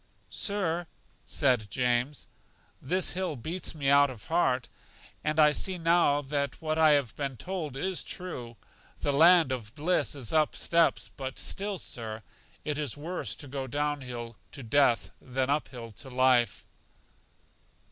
[0.31, 0.87] Sir,
[1.27, 2.25] said James,
[2.81, 4.67] this hill beats me out of heart!
[5.23, 8.57] And I see now that what I have been told is true;
[9.01, 12.23] the land of bliss is up steps; but still, Sir,
[12.65, 16.65] it is worse to go down hill to death than up hill to life.